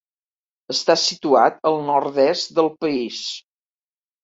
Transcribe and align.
Està 0.73 0.95
situat 1.01 1.61
al 1.73 1.77
nord-est 1.91 2.57
del 2.63 2.73
país. 2.83 3.21